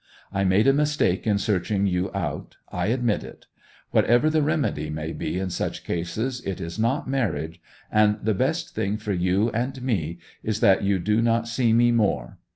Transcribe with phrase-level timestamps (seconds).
[0.33, 3.45] I made a mistake in searching you out; I admit it;
[3.91, 8.73] whatever the remedy may be in such cases it is not marriage, and the best
[8.73, 12.39] thing for you and me is that you do not see me more.